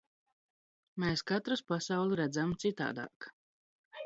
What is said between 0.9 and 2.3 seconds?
Mēs katrs pasauli